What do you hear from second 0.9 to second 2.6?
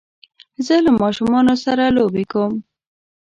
ماشومانو سره لوبی کوم